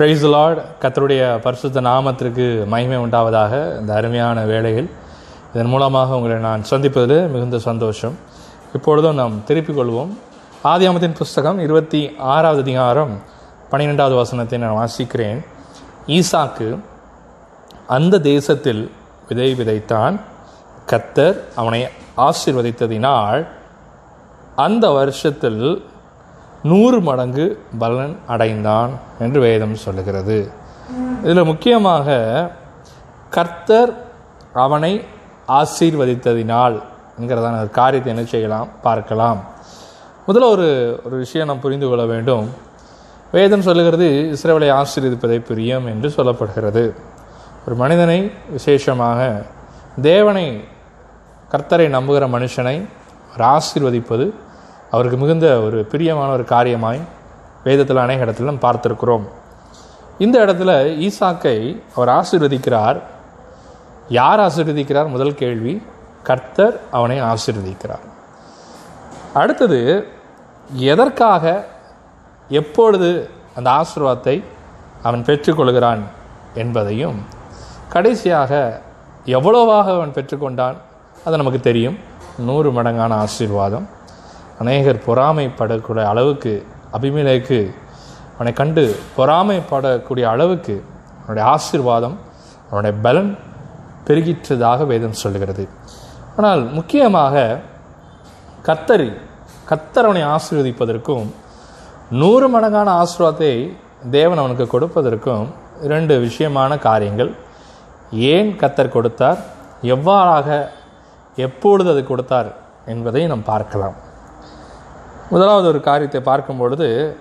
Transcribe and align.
Price 0.00 0.24
Lord 0.24 0.58
கத்தருடைய 0.80 1.38
பரிசுத்த 1.38 1.80
நாமத்திற்கு 1.80 2.66
மகிமை 2.66 2.98
உண்டாவதாக 2.98 3.80
இந்த 3.80 3.94
அருமையான 3.94 4.40
வேளையில். 4.40 4.90
இதன் 5.54 5.66
மூலமாக 5.66 6.14
உங்களை 6.14 6.36
நான் 6.36 6.62
சந்திப்பதில் 6.70 7.30
மிகுந்த 7.30 7.58
சந்தோஷம். 7.58 8.16
இப்பொழுதும் 8.74 9.14
நாம் 9.14 9.44
திருப்பிக் 9.44 9.78
கொள்வோம். 9.78 10.16
ஆதியாமத்தின் 10.64 11.14
புஸ்தகம் 11.14 11.58
இருபத்தி 11.58 12.14
ஆறாவது 12.18 12.60
அதிகாரம் 12.60 13.20
பன்னிரெண்டாவது 13.70 14.16
வசனத்தை 14.16 14.58
நான் 14.58 14.76
வாசிக்கிறேன். 14.78 15.46
ஈசாக்கு 16.06 16.78
அந்த 17.86 18.20
தேசத்தில் 18.20 18.92
விதை 19.28 19.54
விதைத்தான். 19.54 20.20
கத்தர் 20.86 21.40
அவனை 21.56 21.88
ஆசிர்வதித்ததினால் 22.16 23.46
அந்த 24.56 24.90
வருஷத்தில் 24.90 25.84
நூறு 26.62 27.00
மடங்கு 27.00 27.64
பலன் 27.78 28.16
அடைந்தான் 28.26 28.90
என்று 29.18 29.40
வேதம் 29.40 29.74
சொல்லுகிறது. 29.74 30.52
இதில் 31.22 31.44
முக்கியமாக 31.44 32.16
கர்த்தர் 33.30 33.92
அவனை 34.52 35.04
ஆசீர்வதித்ததினால் 35.48 36.82
என்கிறதான 37.20 37.60
ஒரு 37.60 37.70
காரியத்தை 37.70 38.16
என்ன 38.16 38.28
செய்யலாம்? 38.28 38.68
பார்க்கலாம். 38.82 39.40
முதல்ல 40.28 40.50
ஒரு 40.50 40.68
ஒரு 41.04 41.16
விஷயம் 41.16 41.46
நாம் 41.46 41.60
புரிந்து 41.60 41.88
கொள்ள 41.88 42.04
வேண்டும். 42.04 42.48
வேதம் 43.32 43.62
சொல்லுகிறது 43.62 44.36
இஸ்ரேவலை 44.36 44.70
ஆசீர்வதிப்பதை 44.80 45.38
பிரியம் 45.40 45.86
என்று 45.86 46.08
சொல்லப்படுகிறது. 46.08 46.94
ஒரு 47.66 47.74
மனிதனை 47.74 48.32
விசேஷமாக 48.50 49.46
தேவனை 50.02 50.64
கர்த்தரை 51.52 51.86
நம்புகிற 51.96 52.26
மனுஷனை 52.36 52.86
ஆசீர்வதிப்பது 53.38 54.32
அவருக்கு 54.90 55.18
மிகுந்த 55.18 55.60
ஒரு 55.60 55.84
பிரியமான 55.84 56.32
ஒரு 56.32 56.42
காரியமாய் 56.42 57.00
வேதத்தில் 57.64 57.96
அநேக 57.96 58.24
இடத்துல 58.24 58.40
நாம் 58.40 58.58
பார்த்துருக்கிறோம். 58.58 59.28
இந்த 60.18 60.44
இடத்துல 60.44 60.70
ஈசாக்கை 61.08 61.82
அவர் 61.96 62.08
ஆசீர்வதிக்கிறார். 62.08 63.00
யார் 64.08 64.40
ஆசீர்வதிக்கிறார்? 64.40 65.08
முதல் 65.08 65.34
கேள்வி 65.34 65.82
கர்த்தர் 66.22 66.80
அவனை 66.90 67.22
ஆசீர்வதிக்கிறார். 67.22 68.04
அடுத்தது 69.34 70.06
எதற்காக 70.72 71.66
எப்பொழுது 72.48 73.30
அந்த 73.56 73.70
ஆசீர்வாதத்தை 73.70 74.44
அவன் 75.02 75.24
பெற்றுக்கொள்கிறான் 75.24 76.00
என்பதையும் 76.54 77.24
கடைசியாக 77.88 78.80
எவ்வளவாக 79.24 79.92
அவன் 79.92 80.12
பெற்றுக்கொண்டான் 80.12 80.74
அது 81.24 81.36
நமக்கு 81.36 81.60
தெரியும். 81.60 81.98
நூறு 82.38 82.70
மடங்கான 82.70 83.14
ஆசீர்வாதம். 83.14 83.88
அநேகர் 84.60 85.04
பொறாமைப்படக்கூடிய 85.06 86.04
அளவுக்கு 86.12 86.52
அபிமேலேக்கு 86.96 87.58
அவனை 88.36 88.52
கண்டு 88.60 88.82
பொறாமைப்படக்கூடிய 89.18 90.24
அளவுக்கு 90.34 90.74
அவனுடைய 91.20 91.44
ஆசீர்வாதம் 91.54 92.16
அவனுடைய 92.70 92.94
பலன் 93.04 93.30
பெருகிற்றதாக 94.06 94.86
வேதம் 94.90 95.20
சொல்லுகிறது. 95.22 95.64
ஆனால் 96.36 96.62
முக்கியமாக 96.76 97.44
கத்தரி 98.68 99.10
கத்தர் 99.70 100.08
அவனை 100.08 100.22
ஆசீர்வதிப்பதற்கும் 100.34 101.26
நூறு 102.20 102.46
மடங்கான 102.54 102.88
ஆசீர்வாதத்தை 103.02 103.52
தேவன் 104.18 104.40
அவனுக்கு 104.42 104.66
கொடுப்பதற்கும் 104.74 105.46
இரண்டு 105.86 106.14
விஷயமான 106.26 106.78
காரியங்கள். 106.88 107.30
ஏன் 108.34 108.50
கத்தர் 108.62 108.94
கொடுத்தார்? 108.96 109.40
எவ்வாறாக 109.94 110.48
எப்பொழுது 111.46 111.90
அது 111.94 112.02
கொடுத்தார் 112.12 112.48
என்பதை 112.92 113.22
நாம் 113.32 113.48
பார்க்கலாம். 113.52 113.96
முதலாவது 115.32 115.68
ஒரு 115.68 115.80
காரியத்தை 115.80 116.20
பார்க்கும் 116.20 116.56
பொழுது 116.56 117.16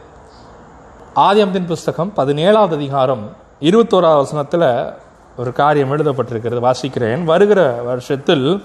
ஆதியம்தின் 1.15 1.65
புஸ்தகம் 1.65 2.13
பதினேழாவது 2.15 2.73
அதிகாரம் 2.73 3.35
இருபத்தோராவது 3.61 4.15
வசனத்தில் 4.15 4.93
ஒரு 5.37 5.53
காரியம் 5.53 5.91
எழுதப்பட்டிருக்கிறது. 5.91 6.59
வாசிக்கிறேன். 6.67 7.23
வருகிற 7.23 7.71
வருஷத்தில் 7.71 8.63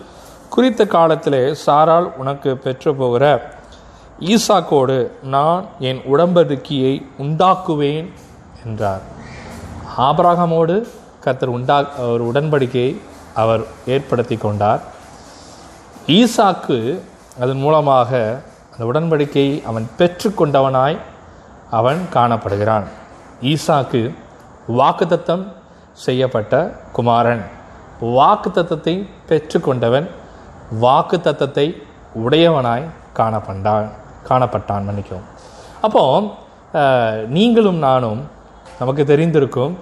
குறித்த 0.48 0.86
காலத்திலே 0.86 1.56
சாரால் 1.66 2.12
உனக்கு 2.16 2.56
பெற்று 2.56 2.94
போகிற 2.94 3.52
ஈசாக்கோடு 4.20 5.10
நான் 5.22 5.64
என் 5.78 6.00
உடம்படிக்கையை 6.12 7.06
உண்டாக்குவேன் 7.18 8.12
என்றார். 8.66 9.00
ஆபராகமோடு 9.98 10.88
கர்த்தர் 11.20 11.48
உண்டா 11.48 11.84
ஒரு 11.98 12.30
உடன்படிக்கையை 12.32 13.00
அவர் 13.34 13.64
ஏற்படுத்தி 13.86 14.36
கொண்டார். 14.36 14.82
ஈசாக்கு 16.06 17.00
அதன் 17.40 17.58
மூலமாக 17.58 18.40
அந்த 18.74 18.84
உடன்படிக்கையை 18.90 19.56
அவன் 19.70 19.86
பெற்றுக்கொண்டவனாய் 19.98 20.96
அவன் 21.70 22.00
காணப்படுகிறான். 22.14 22.86
ஈசாக்கு 23.50 24.00
வாக்குத்தத்தம் 24.78 25.44
செய்யப்பட்ட 26.04 26.54
குமாரன். 26.96 27.42
வாக்குத்தத்தத்தை 28.18 28.94
பெற்றுக்கொண்டவன் 29.28 30.06
வாக்குத்தத்தத்தை 30.84 31.66
உடையவனாய் 32.22 32.86
காணப்பட்டான் 33.18 33.86
காணப்பட்டான் 34.28 34.86
மன்னிக்கும் 34.88 35.24
அப்போ 35.86 36.02
நீங்களும் 37.28 37.80
நானும் 37.86 38.20
நமக்கு 38.80 39.02
தெரிந்திருக்கும் 39.10 39.74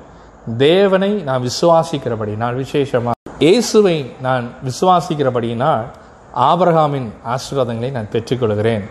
தேவனை 0.59 1.11
நான் 1.29 1.45
விசுவாசிக்கிறபடினால் 1.49 2.59
விசேஷமாக 2.63 3.19
இயேசுவை 3.39 3.97
நான் 4.21 4.45
விசுவாசிக்கிறபடினால் 4.65 5.87
ஆபரகாமின் 6.35 7.09
ஆசீர்வாதங்களை 7.35 7.91
நான் 7.97 8.13
பெற்றுக்கொள்கிறேன். 8.13 8.85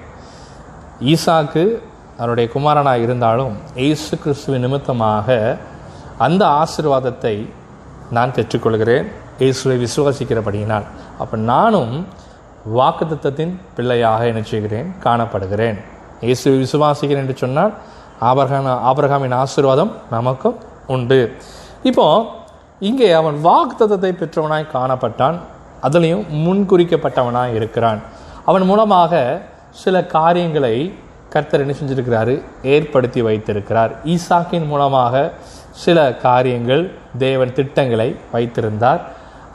ஈசாக்கு 1.12 1.64
அவருடைய 2.18 2.48
குமாரனாக 2.54 3.04
இருந்தாலும் 3.06 3.54
இயேசு 3.76 4.18
கிறிஸ்துவின் 4.24 4.64
நிமித்தமாக 4.66 5.58
அந்த 6.26 6.44
ஆசீர்வாதத்தை 6.62 7.36
நான் 8.18 8.34
பெற்றுக்கொள்கிறேன். 8.38 9.08
இயேசுவை 9.40 9.78
விசுவாசிக்கிறபடியினால். 9.86 10.86
அப்போ 11.22 11.38
நானும் 11.38 11.94
வாக்குத்தத்தின் 12.78 13.54
பிள்ளையாக 13.76 14.28
என்ன 14.32 14.42
செய்கிறேன்? 14.52 14.90
காணப்படுகிறேன். 15.06 15.78
இயேசுவை 16.28 16.58
விசுவாசிக்கிறேன் 16.66 17.24
என்று 17.26 17.38
சொன்னால் 17.44 17.74
ஆபரகாம் 18.30 18.70
ஆபரகாமின் 18.90 19.36
ஆசீர்வாதம் 19.44 19.92
நமக்கும் 20.16 20.60
உண்டு. 20.88 21.20
இப்போ 21.90 22.06
இங்கே 22.80 23.12
அவன் 23.22 23.38
வாக்குத்தத்தை 23.50 24.12
பெற்றவனாய் 24.22 24.72
காணப்பட்டான். 24.76 25.40
அதுலேயும் 25.86 26.26
முன்குறிக்கப்பட்டவனாக 26.46 27.56
இருக்கிறான். 27.60 28.02
அவன் 28.46 28.66
மூலமாக 28.72 29.42
சில 29.84 29.96
காரியங்களை 30.18 30.76
கர்த்தர் 31.34 31.64
என்ன 31.64 31.74
செஞ்சிருக்கிறாரு? 31.80 32.34
ஏற்படுத்தி 32.74 33.22
வைத்திருக்கிறார். 33.22 33.92
ஈசாக்கின் 34.14 34.68
மூலமாக 34.68 35.32
சில 35.84 35.98
காரியங்கள் 36.28 36.84
தேவன் 37.18 37.54
திட்டங்களை 37.54 38.16
வைத்திருந்தார். 38.32 39.02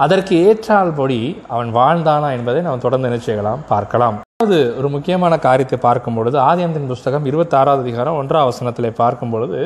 அதற்கு 0.04 0.34
ஏற்றால்படி 0.46 1.20
அவன் 1.48 1.70
வாழ்ந்தானா 1.74 2.30
என்பதை 2.36 2.62
நாம் 2.62 2.84
தொடர்ந்து 2.84 3.08
என்ன 3.08 3.20
செய்யலாம்? 3.22 3.60
பார்க்கலாம். 3.68 4.16
அதாவது 4.36 4.58
ஒரு 4.78 4.88
முக்கியமான 4.94 5.34
காரியத்தை 5.38 5.78
பார்க்கும் 5.78 6.14
பொழுது 6.14 6.36
ஆதியந்தின் 6.38 6.90
புஸ்தகம் 6.92 7.28
இருபத்தாறாவது 7.30 7.84
அதிகாரம் 7.84 8.18
ஒன்றாம் 8.22 8.48
வசனத்தில் 8.50 8.98
பார்க்கும் 9.02 9.30
பொழுது 9.30 9.60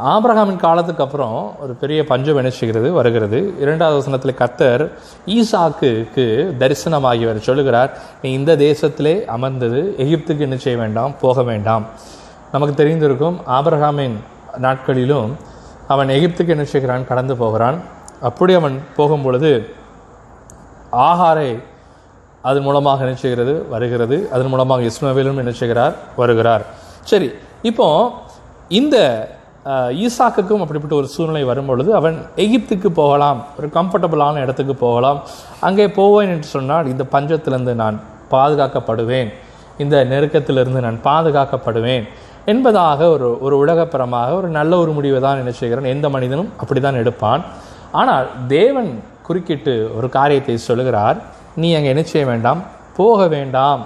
ஆபிரகாமின் 0.00 0.56
காலத்துக்கு 0.56 1.02
அப்புறம் 1.02 1.54
ஒரு 1.60 1.72
பெரிய 1.72 2.04
பஞ்சம் 2.04 2.36
என்ன 2.36 2.50
செய்கிறது? 2.50 2.92
வருகிறது. 2.92 3.54
இரண்டாவது 3.60 3.98
வசனத்தில் 3.98 4.38
கத்தர் 4.38 4.90
ஈசாக்குக்கு 5.26 6.24
தரிசனமாகியவர் 6.58 7.38
சொல்லுகிறார். 7.38 7.98
நீ 8.22 8.32
இந்த 8.32 8.56
தேசத்திலே 8.56 9.24
அமர்ந்தது 9.24 9.94
எகிப்துக்கு 9.98 10.38
என்ன 10.38 10.56
செய்ய 10.56 10.78
வேண்டாம்? 10.78 11.18
போக 11.20 11.42
வேண்டாம். 11.42 11.86
நமக்கு 12.52 12.84
தெரிந்திருக்கும் 12.84 13.36
ஆபிரகாமின் 13.46 14.16
நாட்களிலும் 14.56 15.36
அவன் 15.88 16.08
எகிப்துக்கு 16.08 16.48
என்ன 16.48 16.64
செய்கிறான்? 16.64 17.06
கடந்து 17.06 17.36
போகிறான். 17.36 17.82
அப்படி 18.20 18.54
அவன் 18.54 18.82
போகும் 18.96 19.22
பொழுது 19.22 19.74
ஆகாரை 20.92 21.62
அதன் 22.42 22.62
மூலமாக 22.62 23.04
என்ன 23.04 23.16
செய்கிறது? 23.16 23.68
வருகிறது. 23.68 24.28
அதன் 24.32 24.46
மூலமாக 24.46 24.82
இஸ்மவேலும் 24.82 25.36
என்ன 25.36 25.50
செய்கிறார்? 25.50 25.94
வருகிறார். 26.16 26.62
சரி 27.02 27.32
இப்போ 27.62 28.12
இந்த 28.68 29.28
ஈசாக்குக்கும் 30.04 30.62
அப்படிப்பட்ட 30.64 30.94
ஒரு 31.00 31.08
சூழ்நிலை 31.14 31.42
வரும்பொழுது 31.50 31.90
அவன் 31.98 32.16
எகிப்துக்கு 32.44 32.88
போகலாம் 33.00 33.40
ஒரு 33.58 33.68
கம்ஃபர்டபுளான 33.76 34.40
இடத்துக்கு 34.44 34.74
போகலாம். 34.86 35.18
அங்கே 35.66 35.86
போவேன் 35.98 36.32
என்று 36.34 36.48
சொன்னால் 36.56 36.90
இந்த 36.92 37.04
பஞ்சத்திலிருந்து 37.14 37.74
நான் 37.82 37.98
பாதுகாக்கப்படுவேன். 38.34 39.30
இந்த 39.84 39.96
நெருக்கத்திலிருந்து 40.12 40.80
நான் 40.86 40.98
பாதுகாக்கப்படுவேன் 41.08 42.06
என்பதாக 42.52 43.08
ஒரு 43.14 43.28
ஒரு 43.46 43.54
உலகப்பரமாக 43.62 44.30
ஒரு 44.40 44.48
நல்ல 44.58 44.72
ஒரு 44.82 44.90
முடிவை 44.96 45.20
தான் 45.26 45.40
என்ன 45.42 45.52
செய்கிறான். 45.60 45.92
எந்த 45.94 46.06
மனிதனும் 46.16 46.50
அப்படி 46.62 46.80
தான் 46.80 47.00
எடுப்பான். 47.02 47.42
ஆனால் 48.00 48.26
தேவன் 48.56 48.90
குறுக்கிட்டு 49.26 49.74
ஒரு 49.96 50.08
காரியத்தை 50.18 50.56
சொல்லுகிறார் 50.68 51.18
நீ 51.62 51.68
அங்கே 51.76 51.90
என்ன 51.94 52.02
செய்ய 52.12 52.26
வேண்டாம்? 52.32 52.60
போக 53.00 53.26
வேண்டாம். 53.36 53.80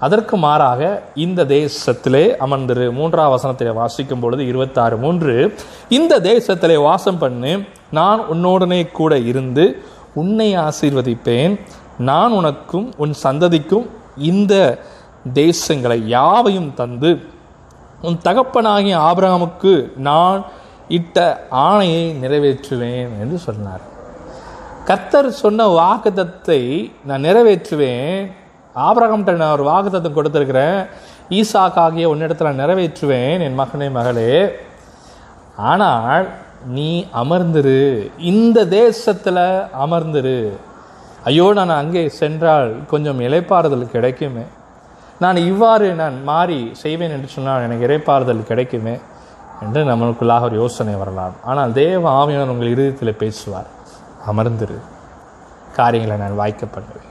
அதற்கு 0.00 0.36
மாறாக 0.36 1.02
இந்த 1.14 1.44
தேசத்திலே 1.44 2.24
அமர்ந்திரு. 2.46 2.92
மூன்றாம் 2.92 3.32
வசனத்திலே 3.36 3.72
வாசிக்கும் 3.72 4.20
பொழுது 4.20 4.46
இருபத்தாறு 4.46 4.96
மூன்று. 4.96 5.54
இந்த 5.88 6.20
தேசத்திலே 6.20 6.76
வாசம் 6.82 7.18
பண்ணு 7.18 7.62
நான் 7.90 8.20
உன்னோடனே 8.20 8.90
கூட 8.90 9.18
இருந்து 9.18 9.82
உன்னை 10.14 10.56
ஆசீர்வதிப்பேன். 10.56 11.60
நான் 11.98 12.32
உனக்கும் 12.32 12.92
உன் 12.96 13.14
சந்ததிக்கும் 13.22 13.86
இந்த 14.16 14.78
தேசங்களை 15.34 16.06
யாவையும் 16.06 16.74
தந்து 16.74 17.20
உன் 18.02 18.18
தகப்பனாகிய 18.24 18.98
ஆபிரகாமுக்கு 18.98 19.98
நான் 19.98 20.44
இட்ட 20.88 21.46
ஆணையை 21.50 22.04
நிறைவேற்றுவேன் 22.22 23.08
என்று 23.20 23.38
சொன்னார். 23.38 23.80
கத்தர் 24.86 25.28
சொன்ன 25.28 25.66
வாக்குதத்தை 25.66 26.92
நான் 27.04 27.24
நிறைவேற்றுவேன். 27.24 28.32
ஆபிரகாம்கிட்ட 28.86 29.34
நான் 29.42 29.56
ஒரு 29.56 29.64
வாக்குத்தத்தம் 29.70 30.16
கொடுத்துருக்கிறேன். 30.18 30.78
ஈசாக்காகிய 31.38 32.10
உன்னிடத்தில் 32.12 32.48
நான் 32.50 32.62
நிறைவேற்றுவேன் 32.64 33.42
என் 33.46 33.58
மகனே 33.60 33.88
மகளே. 33.98 34.32
ஆனால் 35.70 36.26
நீ 36.76 36.90
அமர்ந்துரு. 37.22 37.80
இந்த 38.32 38.58
தேசத்தில் 38.80 39.44
அமர்ந்துரு. 39.84 40.38
ஐயோ 41.30 41.46
நான் 41.58 41.78
அங்கே 41.82 42.02
சென்றால் 42.20 42.70
கொஞ்சம் 42.92 43.20
இலைப்பாறுதல் 43.26 43.92
கிடைக்குமே. 43.96 44.44
நான் 45.24 45.38
இவ்வாறு 45.50 45.86
நான் 46.00 46.16
மாறி 46.30 46.58
செய்வேன் 46.82 47.14
என்று 47.16 47.28
சொன்னால் 47.36 47.64
எனக்கு 47.66 47.86
இறைப்பாறுதல் 47.88 48.48
கிடைக்குமே 48.50 48.94
என்று 49.64 49.80
நம்மளுக்குள்ளாக 49.90 50.48
ஒரு 50.48 50.56
யோசனை 50.62 50.94
வரலாம். 51.02 51.34
ஆனால் 51.50 51.74
தேவ 51.80 52.02
ஆவியானவர் 52.20 52.54
உங்கள் 52.54 52.72
இருதயத்தில் 52.74 53.20
பேசுவார். 53.22 53.68
அமர்ந்துரு. 54.32 54.78
காரியங்களை 55.78 56.16
நான் 56.22 56.40
வாய்க்க 56.42 56.66
பண்ணுவேன் 56.76 57.07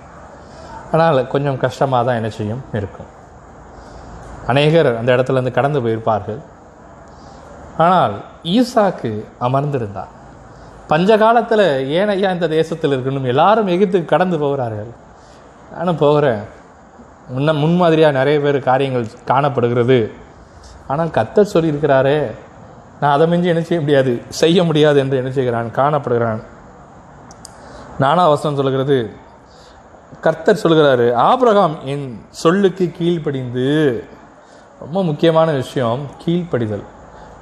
ஆனால் 0.92 1.28
கொஞ்சம் 1.28 1.57
கஷ்டமாக 1.63 2.01
தான் 2.07 2.16
என்ன 2.16 2.30
செய்யும்? 2.30 2.62
இருக்கும். 2.80 3.10
அநேகர் 4.51 4.89
அந்த 5.00 5.10
இடத்துலேருந்து 5.16 5.57
கடந்து 5.57 5.80
போயிருப்பார்கள். 5.86 6.39
ஆனால் 7.86 8.13
ஈசாக்கு 8.57 9.12
அமர்ந்திருந்தார். 9.48 10.12
பஞ்ச 10.92 11.18
காலத்தில் 11.18 11.66
ஏன் 12.00 12.12
ஐயா 12.13 12.30
இந்த 12.36 12.48
தேசத்தில் 12.48 12.94
இருக்கணும்? 12.95 13.28
எல்லாரும் 13.34 13.68
எகிப்துக்கு 13.68 14.06
கடந்து 14.06 14.38
போகிறார்கள். 14.44 14.92
ஆனால் 15.80 16.01
போகிறேன். 16.04 16.42
முன்ன 17.36 17.54
முன்மாதிரியாக 17.63 18.18
நிறைய 18.19 18.40
பேர் 18.40 18.60
காரியங்கள் 18.69 19.07
காணப்படுகிறது. 19.31 20.00
ஆனால் 20.92 21.16
கத்தர் 21.18 21.54
சொல்லியிருக்கிறாரே 21.54 22.19
நான் 23.01 23.13
அதை 23.16 23.25
மிஞ்சி 23.28 23.50
என்ன 23.54 23.62
செய்ய 23.62 23.81
முடியாது? 23.81 24.13
செய்ய 24.42 24.63
முடியாது 24.63 24.98
என்று 25.00 25.18
என்ன 25.18 25.31
செய்கிறான்? 25.31 25.68
காணப்படுகிறான். 25.80 26.42
நானா 28.04 28.24
வசனம் 28.30 28.60
சொல்கிறது 28.60 28.98
கர்த்தர் 30.25 30.62
சொல்கிறாரு 30.63 31.07
ஆபிரகாம் 31.30 31.75
என் 31.94 32.06
சொல்லுக்கு 32.44 32.86
கீழ்ப்படிந்து 32.98 33.65
ரொம்ப 34.83 35.04
முக்கியமான 35.09 35.50
விஷயம் 35.62 36.01
கீழ்ப்படிதல். 36.24 36.86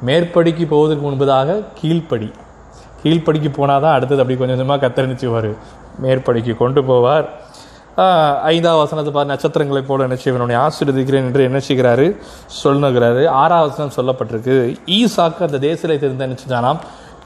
மேற்படிக்கு 0.07 0.65
போவதற்கு 0.73 1.03
முன்பதாக 1.06 1.57
கீழ்ப்படி. 1.79 2.29
கீழ்ப்படிக்கு 3.01 3.50
போனால் 3.57 3.83
தான் 3.85 3.95
அடுத்தது 3.97 4.21
அப்படி 4.21 4.38
கொஞ்சம் 4.39 4.56
கொஞ்சமாக 4.56 4.79
கத்தரிச்சுவார் 4.85 5.51
மேற்படிக்கு 6.03 6.53
கொண்டு 6.63 6.81
போவார். 6.81 7.27
ஐந்தாவது 8.51 8.81
வசனத்தை 8.83 9.12
பார்த்து 9.13 9.33
நட்சத்திரங்களைப் 9.33 9.89
போல 9.89 10.06
என்ன 10.07 10.15
செய்வேன் 10.23 10.56
ஆசீர்வதிக்கிறேன் 10.63 11.27
என்று 11.29 11.44
என்ன 11.50 11.59
செய்கிறாரு 11.67 12.07
சொல்லுகிறாரு. 12.63 13.21
ஆறாவது 13.41 13.71
வசனம் 13.71 13.95
சொல்லப்பட்டிருக்கு 14.00 14.56
ஈசாக்கு 15.00 15.47
அந்த 15.47 15.59
தேசத்தில் 15.67 16.03
தெரிந்த 16.03 16.27
என்ன 16.29 16.38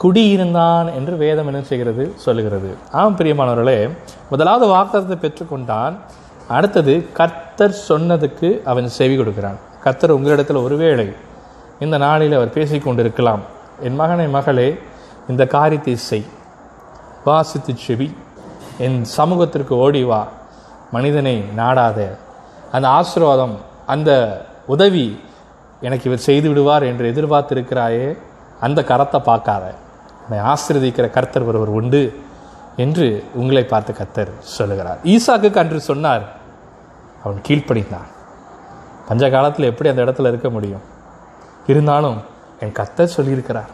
குடியிருந்தான் 0.01 0.96
என்று 0.96 1.18
வேதம் 1.18 1.48
என்ன 1.48 1.62
செய்கிறது? 1.62 2.13
சொல்லுகிறது. 2.16 2.75
ஆம் 2.92 3.18
பிரியமானவர்களே 3.18 3.90
முதலாவது 4.30 4.66
வாக்குத்தத்தை 4.74 5.18
பெற்றுக்கொண்டான். 5.18 5.96
அடுத்தது 6.48 7.07
கர்த்தர் 7.13 7.75
சொன்னதுக்கு 7.88 8.63
அவன் 8.63 8.88
செவி 8.88 9.18
கொடுக்கிறான். 9.18 9.57
கர்த்தர் 9.84 10.12
உங்களிடத்தில் 10.12 10.57
ஒருவேளை 10.57 11.13
இந்த 11.80 11.98
நாளில் 11.98 12.34
அவர் 12.34 12.54
பேசிக்கொண்டிருக்கலாம் 12.54 13.40
என் 13.81 13.96
மகனை 13.96 14.28
மகளே 14.28 14.78
இந்த 15.28 15.48
காரியத்தை 15.48 15.96
செய். 15.96 16.25
வாசித்து 17.25 17.74
செவி. 17.75 18.16
என் 18.78 19.04
சமூகத்திற்கு 19.04 19.75
ஓடி 19.75 20.04
வா. 20.04 20.28
மனிதனை 20.92 21.44
நாடாத. 21.57 22.18
அந்த 22.72 22.88
ஆசீர்வாதம் 22.88 23.57
அந்த 23.86 24.12
உதவி 24.66 25.19
எனக்கு 25.81 26.06
இவர் 26.06 26.25
செய்து 26.30 26.48
விடுவார் 26.48 26.84
என்று 26.84 27.12
எதிர்பார்த்திருக்கிறாயே 27.12 28.18
அந்த 28.60 28.81
கரத்தை 28.81 29.19
பார்க்காத. 29.19 29.74
என்னை 30.29 30.41
ஆசீர்வதிக்கிற 30.51 31.05
கர்த்தர் 31.09 31.45
ஒருவர் 31.49 31.71
உண்டு 31.77 32.01
என்று 32.83 33.05
உங்களை 33.39 33.63
பார்த்து 33.63 33.91
கர்த்தர் 33.99 34.31
சொல்லுகிறார். 34.57 34.99
ஈசாக்கு 35.13 35.57
அன்று 35.61 35.79
சொன்னார் 35.87 36.23
அவன் 37.23 37.39
கீழ்ப்படிந்தான். 37.47 38.09
பஞ்ச 39.07 39.29
காலத்தில் 39.35 39.69
எப்படி 39.69 39.89
அந்த 39.89 40.01
இடத்துல 40.05 40.31
இருக்க 40.31 40.49
முடியும்? 40.49 40.83
இருந்தாலும் 41.71 42.17
என் 42.63 42.75
கர்த்தர் 42.79 43.15
சொல்லியிருக்கிறார் 43.17 43.71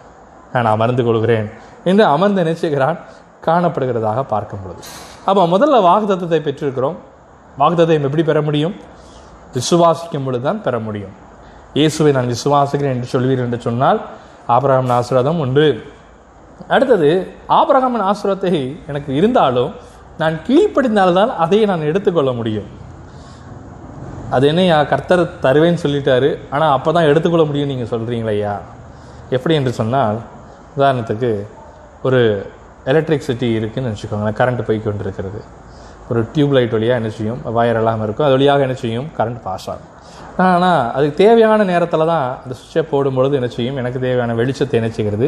நான் 0.53 0.65
அமர்ந்து 0.65 1.03
கொள்கிறேன் 1.03 1.47
என்று 1.83 2.03
அமர்ந்து 2.05 2.43
நினைச்சுகிறான் 2.43 2.97
காணப்படுகிறதாக 3.47 4.19
பார்க்கும் 4.33 4.63
பொழுது 4.63 4.81
அப்போ 5.29 5.41
முதல்ல 5.53 5.81
வாக்குத்தத்தத்தை 5.89 6.39
பெற்றிருக்கிறோம். 6.47 6.97
வாக்குதத்தை 7.59 7.97
எப்படி 8.07 8.23
பெற 8.23 8.41
முடியும்? 8.41 8.75
விசுவாசிக்கும் 9.57 10.25
பொழுது 10.25 10.43
தான் 10.43 10.61
பெற 10.61 10.79
முடியும். 10.79 11.13
இயேசுவை 11.73 12.11
நான் 12.11 12.31
விசுவாசிக்கிறேன் 12.35 12.95
என்று 12.97 13.09
சொல்வீர் 13.13 13.43
என்று 13.45 13.59
சொன்னால் 13.67 13.99
ஆபிரகாமின் 14.55 14.95
ஆசீர்வாதம் 14.99 15.39
உண்டு. 15.45 15.93
அடுத்தது 16.73 17.09
ஆபரகமன் 17.59 18.07
ஆசீர்வாதத்தை 18.09 18.53
எனக்கு 18.91 19.11
இருந்தாலும் 19.19 19.71
நான் 20.21 20.35
கீழ்ப்படிந்தால்தான் 20.47 21.31
அதை 21.43 21.59
நான் 21.71 21.87
எடுத்துக்கொள்ள 21.89 22.31
முடியும். 22.31 22.67
அது 24.35 24.45
என்னையா 24.51 24.77
கர்த்தர் 24.91 25.23
தருவேன்னு 25.45 25.81
சொல்லிட்டாரு. 25.83 26.29
ஆனால் 26.53 26.73
அப்போ 26.77 26.91
தான் 26.97 27.09
எடுத்துக்கொள்ள 27.11 27.45
முடியும் 27.49 27.71
நீங்கள் 27.71 27.91
சொல்கிறீங்களையா 27.93 28.53
எப்படி 29.35 29.55
என்று 29.59 29.73
சொன்னால் 29.79 30.17
உதாரணத்துக்கு 30.77 31.31
ஒரு 32.07 32.21
எலக்ட்ரிக்சிட்டி 32.91 33.47
இருக்குதுன்னு 33.59 33.91
வச்சுக்கோங்களேன் 33.93 34.39
கரண்ட் 34.39 34.65
போய் 34.67 34.81
கொண்டு 34.87 35.03
இருக்கிறது 35.05 35.39
ஒரு 36.09 36.19
டியூப் 36.33 36.55
லைட் 36.55 36.73
வழியாக 36.75 36.99
என்ன 37.01 37.09
செய்யும்? 37.17 37.39
வயர் 37.57 37.79
இல்லாமல் 37.81 38.05
இருக்கும். 38.05 38.25
அது 38.27 38.35
வழியாக 38.37 38.65
என்ன 38.67 38.75
செய்யும்? 38.81 39.07
கரண்ட் 39.17 39.39
பாஸ் 39.45 39.67
ஆகும். 39.73 39.91
ஆனால் 40.45 40.91
அதுக்கு 40.95 41.15
தேவையான 41.23 41.63
நேரத்தில் 41.71 42.09
தான் 42.11 42.25
அந்த 42.43 42.53
சுவிட்சை 42.59 42.83
போடும்பொழுது 42.91 43.33
என்ன 43.39 43.49
செய்யும்? 43.55 43.77
எனக்கு 43.81 43.99
தேவையான 43.99 44.35
வெளிச்சத்தை 44.41 44.75
என்ன 44.81 44.89
செய்கிறது? 44.97 45.27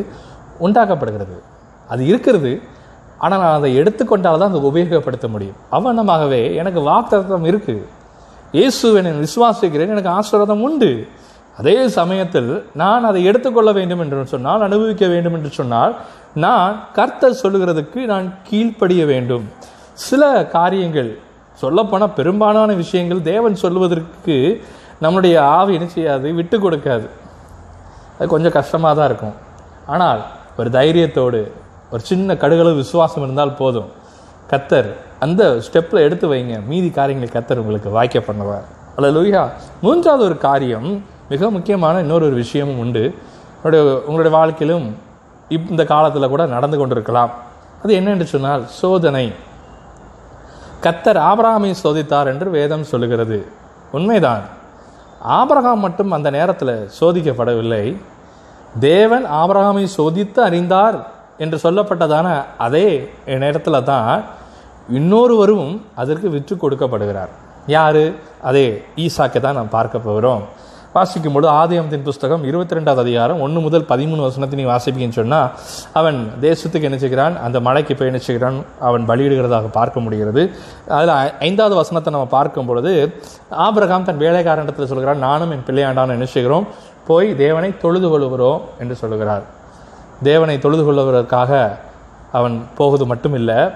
உண்டாக்கப்படுகிறது. 0.66 1.38
அது 1.94 2.02
இருக்கிறது. 2.12 2.52
ஆனால் 3.24 3.42
நான் 3.44 3.58
அதை 3.60 3.70
எடுத்துக்கொண்டால் 3.82 4.42
தான் 4.42 4.52
அதை 4.52 4.62
உபயோகப்படுத்த 4.70 5.28
முடியும். 5.36 5.60
அவனமாகவே 5.78 6.42
எனக்கு 6.62 6.82
வாக்குத்தம் 6.90 7.48
இருக்குது 7.52 7.86
இயேசுவை 8.58 9.02
விசுவாசிக்கிறேன். 9.28 9.94
எனக்கு 9.96 10.12
ஆசீர்வாதம் 10.18 10.62
உண்டு. 10.68 10.92
அதே 11.60 11.76
சமயத்தில் 11.98 12.52
நான் 12.82 13.08
அதை 13.10 13.22
எடுத்துக்கொள்ள 13.30 13.70
வேண்டும் 13.78 14.02
என்று 14.04 14.26
சொன்னால் 14.34 14.66
அனுபவிக்க 14.68 15.06
வேண்டும் 15.14 15.36
என்று 15.38 15.50
சொன்னால் 15.60 15.94
நான் 16.44 16.74
கர்த்தர் 16.98 17.40
சொல்லுகிறதுக்கு 17.44 18.00
நான் 18.12 18.28
கீழ்ப்படிய 18.50 19.02
வேண்டும். 19.14 19.46
சில 20.08 20.24
காரியங்கள் 20.56 21.10
சொல்லப்போனால் 21.62 22.16
பெரும்பாலான 22.20 22.72
விஷயங்கள் 22.84 23.22
தேவன் 23.32 23.56
சொல்லுவதற்கு 23.64 24.36
நம்முடைய 25.06 25.36
ஆவி 25.58 25.74
என்ன 25.78 25.88
செய்யாது? 25.96 26.28
விட்டு 26.40 26.58
கொடுக்காது. 26.66 27.08
அது 28.18 28.28
கொஞ்சம் 28.34 28.56
கஷ்டமாக 28.60 28.94
தான் 29.00 29.10
இருக்கும். 29.12 29.36
ஆனால் 29.94 30.22
ஒரு 30.58 30.70
தைரியத்தோடு 30.70 31.52
ஒரு 31.92 32.04
சின்ன 32.04 32.34
கடுகளவு 32.34 32.76
விசுவாசம் 32.76 33.24
இருந்தால் 33.24 33.56
போதும். 33.56 33.90
கத்தர் 34.50 34.94
அந்த 35.20 35.62
ஸ்டெப்பில் 35.72 36.06
எடுத்து 36.08 36.34
வைங்க. 36.34 36.66
மீதி 36.66 36.90
காரியங்களை 36.90 37.34
கத்தர் 37.34 37.60
உங்களுக்கு 37.60 37.90
வாய்க்க 37.90 38.20
பண்ணுவார். 38.20 38.64
அல்ல 38.96 39.22
லூயா 39.22 39.50
மூன்றாவது 39.82 40.24
ஒரு 40.24 40.38
காரியம் 40.38 41.04
மிக 41.30 41.50
முக்கியமான 41.50 42.00
இன்னொரு 42.00 42.26
ஒரு 42.26 42.36
விஷயமும் 42.36 42.80
உண்டு. 42.80 43.16
உங்களுடைய 43.56 43.98
உங்களுடைய 43.98 44.38
வாழ்க்கையிலும் 44.38 44.96
இப் 45.50 45.70
இந்த 45.70 45.86
காலத்தில் 45.86 46.28
கூட 46.28 46.46
நடந்து 46.46 46.78
கொண்டிருக்கலாம். 46.78 47.30
அது 47.84 47.94
என்னென்று 47.94 48.26
சொன்னால் 48.26 48.68
சோதனை. 48.68 49.34
கத்தர் 50.82 51.30
ஆபரகாமை 51.30 51.74
சோதித்தார் 51.84 52.26
என்று 52.26 52.50
வேதம் 52.50 52.84
சொல்லுகிறது. 52.84 53.48
உண்மைதான். 53.92 54.42
ஆபரகாம் 55.28 55.76
மட்டும் 55.76 56.12
அந்த 56.12 56.30
நேரத்தில் 56.30 56.90
சோதிக்கப்படவில்லை. 57.00 57.98
தேவன் 58.80 59.26
ஆபரகாமை 59.42 59.86
சோதித்து 59.98 60.40
அறிந்தார் 60.40 60.98
என்று 61.38 61.58
சொல்லப்பட்டதான 61.64 62.28
அதே 62.58 63.10
நேரத்தில் 63.26 63.84
தான் 63.84 64.24
இன்னொருவரும் 64.90 65.82
அதற்கு 65.96 66.30
விற்று 66.30 66.56
கொடுக்கப்படுகிறார். 66.56 67.32
யார்? 67.68 68.04
அதே 68.42 68.84
ஈசாக்கை 68.96 69.40
தான் 69.42 69.56
நாம் 69.56 69.76
பார்க்க 69.76 70.00
போகிறோம். 70.00 70.44
வாசிக்கும் 70.94 71.34
பொழுது 71.34 71.52
ஆதியமத்தின் 71.52 72.06
புஸ்தகம் 72.08 72.44
இருபத்தி 72.44 72.76
ரெண்டாவது 72.76 72.98
அதிகாரம் 72.98 73.40
ஒன்று 73.40 73.60
முதல் 73.66 73.86
பதிமூணு 73.90 74.22
வசனத்தை 74.26 74.60
நீ 74.60 74.66
வாசிப்பீங்கன்னு 74.70 75.20
சொன்னால் 75.20 75.50
அவன் 76.00 76.20
தேசத்துக்கு 76.42 76.90
நினைச்சுக்கிறான் 76.90 77.36
அந்த 77.46 77.60
மலைக்கு 77.60 77.96
போய் 77.96 78.12
நினைச்சுக்கிறான் 78.12 78.58
அவன் 78.80 79.08
பலியிடுகிறதாக 79.10 79.68
பார்க்க 79.80 80.00
முடிகிறது. 80.00 80.44
அதில் 80.88 81.14
ஐந்தாவது 81.40 81.76
வசனத்தை 81.76 82.14
நம்ம 82.14 82.26
பார்க்கும் 82.26 82.66
பொழுது 82.66 82.94
ஆபிரகாம் 83.50 84.04
தன் 84.04 84.24
வேலைக்காரனிடத்தில் 84.26 84.92
சொல்கிறான் 84.94 85.26
நானும் 85.28 85.52
என் 85.52 85.66
பிள்ளையாண்டான்னு 85.70 86.18
நினைச்சுக்கிறோம் 86.18 86.68
போய் 87.08 87.38
தேவனை 87.38 87.78
தொழுது 87.78 88.10
கொள்கிறோம் 88.10 88.62
என்று 88.80 88.96
சொல்லுகிறார். 88.96 89.44
தேவனை 90.24 90.60
தொழுது 90.60 90.84
கொள்வதற்காக 90.86 91.80
அவன் 92.32 92.66
போவது 92.78 93.06
மட்டுமில்லை 93.06 93.74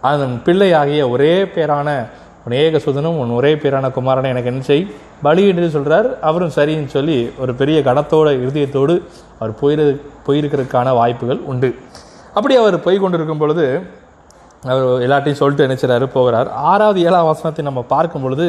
அதன் 0.00 0.42
பிள்ளையாகிய 0.44 1.10
ஒரே 1.10 1.44
பேரான 1.44 2.06
உன் 2.44 2.52
ஏக 2.52 2.78
சுதனும் 2.78 3.18
உன் 3.18 3.30
ஒரே 3.30 3.54
பேரான 3.54 3.88
குமாரனை 3.88 4.24
எனக்கு 4.24 4.50
என்ன 4.50 4.62
செய்? 4.62 4.90
பலியிட்டு 5.22 5.68
சொல்கிறார் 5.68 6.20
அவரும் 6.20 6.54
சரின்னு 6.56 6.86
சொல்லி 6.86 7.30
ஒரு 7.38 7.54
பெரிய 7.54 7.80
கணத்தோட 7.80 8.28
இருதயத்தோடு 8.44 9.02
அவர் 9.38 9.54
போயிரு 9.62 10.00
போயிருக்கிறதுக்கான 10.26 10.92
வாய்ப்புகள் 10.92 11.38
உண்டு. 11.38 11.74
அப்படி 12.34 12.56
அவர் 12.56 12.82
போய் 12.82 12.98
கொண்டிருக்கும் 12.98 13.38
பொழுது 13.38 13.86
அவர் 14.70 14.84
எல்லாத்தையும் 15.04 15.38
சொல்லிட்டு 15.40 15.66
நினைச்சிறாரு 15.66 16.06
போகிறார். 16.16 16.48
ஆறாவது 16.50 17.00
ஏழாம் 17.00 17.28
வசனத்தை 17.28 17.64
நம்ம 17.64 17.82
பார்க்கும் 17.82 18.22
பொழுது 18.22 18.46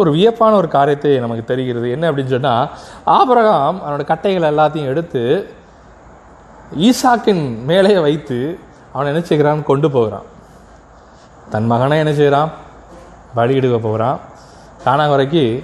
ஒரு 0.00 0.10
வியப்பான 0.16 0.52
ஒரு 0.54 0.68
காரியத்தை 0.68 1.18
நமக்கு 1.18 1.44
தெரிகிறது. 1.44 1.90
என்ன 1.90 2.10
அப்படின்னு 2.10 2.34
சொன்னால் 2.34 2.68
ஆபரகாம் 3.06 3.78
அவனோட 3.84 4.04
கட்டைகள் 4.12 4.50
எல்லாத்தையும் 4.52 4.90
எடுத்து 4.92 5.22
ஈசாக்கின் 6.88 7.64
மேலே 7.64 7.98
வைத்து 7.98 8.38
அவனை 8.92 9.08
என்ன 9.12 9.24
செய்கிறான்? 9.26 9.62
கொண்டு 9.62 9.90
போகிறான். 9.90 10.26
தன் 11.50 11.66
மகனை 11.66 11.98
என்ன 11.98 12.12
செய்கிறான்? 12.12 12.50
பலியிடுக 13.36 13.78
போகிறான். 13.78 14.18
காணா 14.84 15.04
வரைக்கும் 15.08 15.62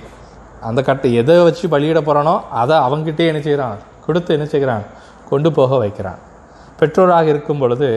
அந்த 0.69 0.81
கட்டை 0.83 1.15
எதை 1.21 1.43
வச்சு 1.43 1.69
பலியிட 1.69 2.01
போகிறானோ 2.01 2.41
அதை 2.51 2.77
அவங்ககிட்டே 2.77 3.27
என்ன 3.27 3.41
செய்கிறான்? 3.41 3.79
கொடுத்து 4.07 4.31
என்ன 4.35 4.47
செய்கிறான்? 4.47 4.85
கொண்டு 5.31 5.53
போக 5.53 5.77
வைக்கிறான். 5.77 6.21
பெற்றோராக 6.79 7.27
இருக்கும் 7.33 7.59
பொழுது 7.59 7.89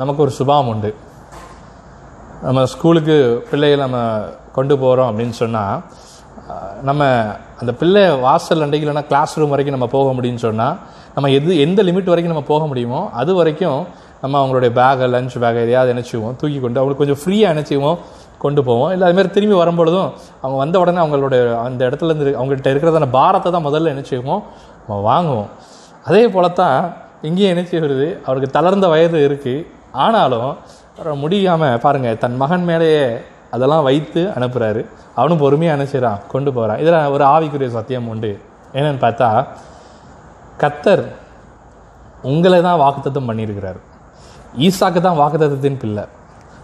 நமக்கு 0.00 0.22
ஒரு 0.24 0.32
சுபாவம் 0.38 0.70
உண்டு. 0.70 0.88
நம்ம 2.46 2.64
ஸ்கூலுக்கு 2.72 3.14
பிள்ளைகளை 3.50 3.82
நம்ம 3.84 3.98
கொண்டு 4.56 4.74
போகிறோம் 4.82 5.08
அப்படின்னு 5.10 5.36
சொன்னால் 5.38 5.76
நம்ம 6.88 7.02
அந்த 7.60 7.72
பிள்ளை 7.80 8.02
வாசல் 8.24 8.64
அண்டைக்கு 8.64 8.86
இல்லைனா 8.86 9.04
கிளாஸ் 9.10 9.36
ரூம் 9.40 9.52
வரைக்கும் 9.54 9.76
நம்ம 9.76 9.88
போக 9.94 10.08
முடியும்னு 10.16 10.42
சொன்னால் 10.46 10.74
நம்ம 11.14 11.30
எது 11.36 11.52
எந்த 11.66 11.80
லிமிட் 11.88 12.10
வரைக்கும் 12.12 12.34
நம்ம 12.34 12.44
போக 12.50 12.64
முடியுமோ 12.70 13.00
அது 13.20 13.34
வரைக்கும் 13.38 13.80
நம்ம 14.22 14.34
அவங்களுடைய 14.42 14.70
பேகை 14.80 15.06
லஞ்ச் 15.14 15.36
பேகை 15.44 15.62
எதையாவது 15.66 15.94
நினச்சிவோம் 15.94 16.36
தூக்கி 16.42 16.58
கொண்டு 16.64 16.80
அவங்களுக்கு 16.80 17.02
கொஞ்சம் 17.02 17.20
ஃப்ரீயாக 17.22 17.54
நினச்சிவோம் 17.54 17.98
கொண்டு 18.44 18.60
போவோம். 18.68 18.90
இல்லை 18.94 19.04
அதுமாதிரி 19.08 19.30
திரும்பி 19.36 19.56
வரும்பொழுதும் 19.62 20.08
அவங்க 20.42 20.58
வந்த 20.62 20.76
உடனே 20.82 21.00
அவங்களுடைய 21.04 21.40
அந்த 21.66 21.80
இடத்துல 21.88 22.10
இருந்து 22.12 22.36
அவங்கள்ட்ட 22.40 22.72
இருக்கிறதான 22.74 23.08
பாரத்தை 23.18 23.50
தான் 23.56 23.66
முதல்ல 23.68 23.92
என்ன 23.94 24.04
செய்வோம் 24.12 24.42
நம்ம 24.86 25.00
வாங்குவோம். 25.10 25.48
அதே 26.08 26.22
போல 26.34 26.48
தான் 26.60 26.78
இங்கேயும் 27.28 27.52
என்ன 27.54 27.86
வருது. 27.86 28.08
அவருக்கு 28.26 28.50
தளர்ந்த 28.56 28.86
வயது 28.94 29.20
இருக்குது 29.28 29.64
ஆனாலும் 30.04 30.50
முடியாமல் 31.22 31.80
பாருங்கள் 31.84 32.20
தன் 32.22 32.36
மகன் 32.42 32.66
மேலேயே 32.68 33.06
அதெல்லாம் 33.54 33.86
வைத்து 33.88 34.22
அனுப்புகிறாரு 34.36 34.82
அவனும் 35.18 35.40
பொறுமையாக 35.42 35.76
அனுப்பிச்சிடறான் 35.76 36.22
கொண்டு 36.32 36.50
போகிறான் 36.56 36.80
இதில் 36.82 37.12
ஒரு 37.14 37.24
ஆவிக்குரிய 37.34 37.68
சத்தியம் 37.76 38.08
உண்டு. 38.12 38.30
என்னென்னு 38.76 39.00
பார்த்தா 39.04 39.28
கத்தர் 40.62 41.04
உங்களை 42.30 42.58
தான் 42.66 42.80
வாக்குத்தத்தம் 42.82 43.28
பண்ணியிருக்கிறார். 43.30 43.78
ஈசாக்கு 44.66 45.00
தான் 45.06 45.18
வாக்குத்தத்தின் 45.22 45.80
பிள்ளை. 45.82 46.04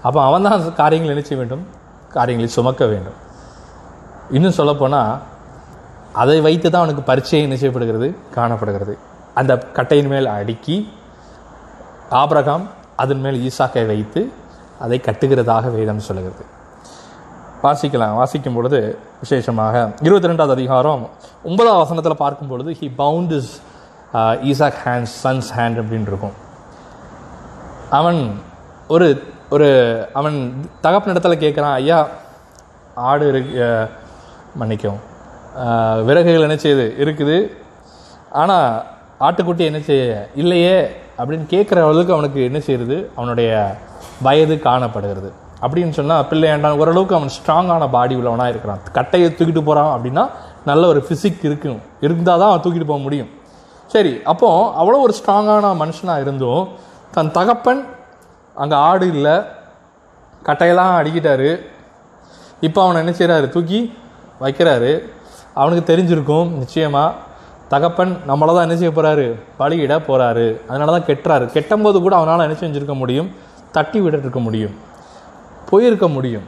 அப்போ 0.06 0.18
அவன் 0.28 0.46
தான் 0.48 0.64
காரியங்களை 0.80 1.12
நினைச்ச 1.14 1.32
வேண்டும்? 1.40 1.64
காரியங்களை 2.16 2.50
சுமக்க 2.58 2.84
வேண்டும். 2.92 3.18
இன்னும் 4.36 4.58
சொல்லப்போனால் 4.60 5.12
அதை 6.22 6.38
வைத்து 6.46 6.66
தான் 6.68 6.82
அவனுக்கு 6.82 7.04
பரிச்சயம் 7.10 7.52
நிச்சயப்படுகிறது 7.54 8.08
காணப்படுகிறது. 8.36 8.94
அந்த 9.40 9.52
கட்டையின் 9.76 10.10
மேல் 10.12 10.28
அடுக்கி 10.36 10.76
ஆபிரகாம் 12.22 12.64
அதன் 13.02 13.22
மேல் 13.24 13.38
ஈசாக்கை 13.48 13.84
வைத்து 13.92 14.20
அதை 14.84 14.98
கட்டுகிறதாக 15.06 15.70
வேதம் 15.76 16.06
சொல்லுகிறது. 16.08 16.44
வாசிக்கலாம். 17.64 18.14
வாசிக்கும் 18.20 18.56
பொழுது 18.58 18.78
விசேஷமாக 19.22 19.74
இருபத்தி 20.06 20.30
ரெண்டாவது 20.30 20.54
அதிகாரம் 20.56 21.02
ஒன்பதாம் 21.48 21.80
வசனத்தில் 21.82 22.22
பார்க்கும் 22.22 22.50
பொழுது 22.52 22.70
he 22.80 22.86
bound 23.02 23.34
is 23.38 23.52
Isaac 24.50 24.80
hand 24.84 25.10
sons 25.22 25.50
hand 25.58 25.78
அப்படின்னு 25.82 26.10
இருக்கும். 26.12 26.34
அவன் 27.98 28.20
ஒரு 28.94 29.08
ஒரு 29.54 29.68
அவன் 30.18 30.36
தகப்பு 30.84 31.12
இடத்துல 31.12 31.36
கேட்குறான் 31.44 31.76
ஐயா 31.80 31.98
ஆடு 33.10 33.24
இருக்கு 33.32 33.52
மன்னிக்கும் 34.60 35.00
விறகுகள் 36.08 36.46
என்ன 36.46 36.56
செய்யுது 36.64 36.86
இருக்குது. 37.04 37.36
ஆனால் 38.40 38.68
ஆட்டுக்குட்டி 39.26 39.64
என்ன 39.70 39.80
செய்ய 39.88 40.28
இல்லையே. 40.42 40.76
அப்படின்னு 41.18 41.46
கேட்குற 41.54 41.78
அளவுக்கு 41.86 42.14
அவனுக்கு 42.16 42.40
என்ன 42.48 42.58
செய்யுது 42.66 42.96
அவனுடைய 43.18 43.50
வயது 44.26 44.54
காணப்படுகிறது. 44.68 45.30
அப்படின்னு 45.64 45.94
சொன்னால் 45.98 46.24
பிள்ளையாண்டான் 46.30 46.78
ஓரளவுக்கு 46.82 47.16
அவன் 47.18 47.32
ஸ்ட்ராங்கான 47.38 47.88
பாடி 47.96 48.14
உள்ளவனாக 48.20 48.52
இருக்கிறான். 48.52 48.80
கட்டையை 48.96 49.28
தூக்கிட்டு 49.38 49.62
போகிறான் 49.68 49.92
அப்படின்னா 49.96 50.24
நல்ல 50.70 50.82
ஒரு 50.92 51.00
ஃபிசிக் 51.06 51.44
இருக்கும். 51.48 51.80
இருந்தால் 52.06 52.40
தான் 52.42 52.50
அவன் 52.50 52.64
தூக்கிட்டு 52.64 52.90
போக 52.92 53.00
முடியும். 53.06 53.30
சரி 53.94 54.12
அப்போது 54.32 54.68
அவ்வளோ 54.80 55.00
ஒரு 55.06 55.14
ஸ்ட்ராங்கான 55.18 55.72
மனுஷனாக 55.82 56.22
இருந்தும் 56.24 56.64
தன் 57.14 57.34
தகப்பன் 57.38 57.82
அங்கே 58.62 58.76
ஆடு 58.88 59.06
இல்லை 59.14 59.34
கட்டையெல்லாம் 60.48 60.94
அடிக்கிட்டாரு. 61.00 61.50
இப்போ 62.66 62.80
அவனை 62.84 63.00
என்ன 63.02 63.12
செய்கிறாரு 63.18 63.46
தூக்கி 63.56 63.80
வைக்கிறாரு. 64.44 64.92
அவனுக்கு 65.60 65.84
தெரிஞ்சிருக்கும் 65.90 66.50
நிச்சயமாக 66.62 67.30
தகப்பன் 67.72 68.12
நம்மளை 68.30 68.52
தான் 68.54 68.66
என்ன 68.66 68.76
செய்ய 68.80 68.92
போகிறாரு 68.96 69.26
பலியிட 69.60 69.94
போகிறாரு 70.08 70.46
அதனால 70.68 70.88
தான் 70.94 71.08
கெட்டுறாரு. 71.10 71.44
கெட்டும்போது 71.54 71.98
கூட 72.06 72.14
அவனால் 72.20 72.46
என்ன 72.46 72.56
செஞ்சுருக்க 72.62 72.94
முடியும்? 73.02 73.28
தட்டி 73.76 73.98
விட்டுருக்க 74.00 74.40
முடியும். 74.48 74.74
போயிருக்க 75.68 76.06
முடியும். 76.16 76.46